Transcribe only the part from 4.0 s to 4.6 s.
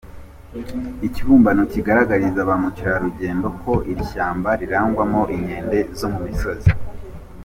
shyamba